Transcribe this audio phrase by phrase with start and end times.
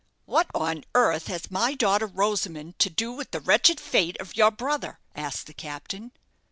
[0.25, 4.49] "What on earth has my daughter Rosamond to do with the wretched fate of your
[4.49, 6.11] brother?" asked the captain.